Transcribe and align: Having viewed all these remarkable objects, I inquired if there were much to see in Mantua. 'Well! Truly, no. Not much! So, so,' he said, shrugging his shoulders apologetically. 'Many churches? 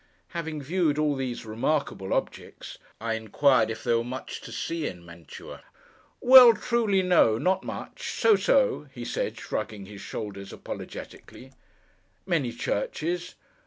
Having 0.29 0.63
viewed 0.63 0.97
all 0.97 1.15
these 1.15 1.45
remarkable 1.45 2.11
objects, 2.11 2.79
I 2.99 3.13
inquired 3.13 3.69
if 3.69 3.83
there 3.83 3.99
were 3.99 4.03
much 4.03 4.41
to 4.41 4.51
see 4.51 4.87
in 4.87 5.05
Mantua. 5.05 5.61
'Well! 6.19 6.55
Truly, 6.55 7.03
no. 7.03 7.37
Not 7.37 7.63
much! 7.63 8.09
So, 8.09 8.35
so,' 8.35 8.87
he 8.91 9.05
said, 9.05 9.37
shrugging 9.39 9.85
his 9.85 10.01
shoulders 10.01 10.51
apologetically. 10.51 11.51
'Many 12.25 12.51
churches? 12.51 13.35